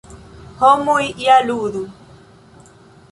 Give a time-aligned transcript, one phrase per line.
[0.61, 1.83] Homoj ja ludu.